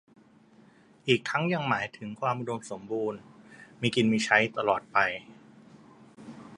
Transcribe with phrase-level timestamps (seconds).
[1.07, 3.19] อีกทั้งยังหมายถึงความอุดมสมบูรณ์
[3.81, 4.97] มีกินมีใช้ตลอดไป